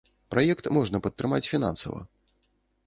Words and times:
Праект 0.33 0.69
можна 0.77 1.03
падтрымаць 1.05 1.43
фінансава. 1.53 2.01